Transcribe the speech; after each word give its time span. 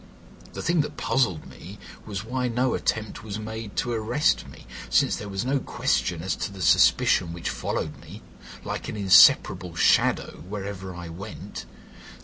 The 0.53 0.63
thing 0.63 0.81
that 0.81 0.97
puzzled 0.97 1.45
me 1.45 1.77
was 2.07 2.25
why 2.25 2.47
no 2.47 2.73
attempt 2.73 3.23
was 3.23 3.37
made 3.37 3.75
to 3.75 3.91
arrest 3.91 4.47
me, 4.47 4.65
since 4.89 5.15
there 5.15 5.29
was 5.29 5.45
no 5.45 5.59
question 5.59 6.23
as 6.23 6.35
to 6.37 6.51
the 6.51 6.63
suspicion 6.63 7.33
which 7.33 7.51
followed 7.51 7.99
me, 7.99 8.23
like 8.63 8.89
an 8.89 8.97
inseparable 8.97 9.75
shadow, 9.75 10.43
wherever 10.49 10.95
I 10.95 11.09
went. 11.09 11.67